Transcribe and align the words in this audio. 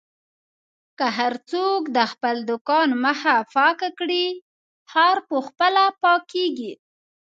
که 0.97 1.07
هر 1.17 1.33
څوک 1.51 1.81
د 1.97 1.99
خپل 2.11 2.35
دوکان 2.49 2.89
مخه 3.05 3.35
پاکه 3.55 3.89
کړي، 3.99 4.27
ښار 4.91 5.17
په 5.29 5.37
خپله 5.47 5.83
پاکېږي. 6.03 6.73